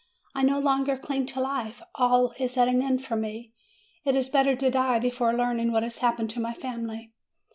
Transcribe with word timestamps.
I 0.33 0.41
no 0.41 0.57
longer 0.59 0.97
cling 0.97 1.27
to 1.27 1.39
life. 1.39 1.79
All 1.93 2.33
is 2.39 2.57
at 2.57 2.67
an 2.67 2.81
end 2.81 3.03
for 3.05 3.15
me. 3.15 3.53
It 4.03 4.15
is 4.15 4.29
better 4.29 4.55
to 4.55 4.71
die 4.71 4.97
before 4.97 5.31
learning 5.37 5.71
what 5.71 5.83
has 5.83 5.99
hap 5.99 6.17
pened 6.17 6.29
to 6.29 6.39
my 6.39 6.55
family." 6.55 7.13